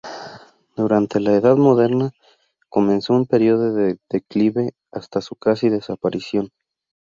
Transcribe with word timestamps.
Durante 0.75 1.19
la 1.19 1.35
Edad 1.35 1.57
Moderna 1.57 2.09
comenzó 2.69 3.13
un 3.13 3.27
periodo 3.27 3.75
de 3.75 3.99
declive 4.09 4.73
hasta 4.91 5.21
su 5.21 5.35
casi 5.35 5.69
desaparición. 5.69 6.49